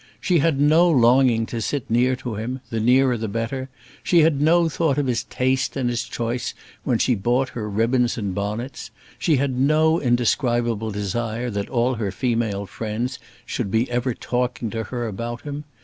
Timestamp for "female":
12.11-12.65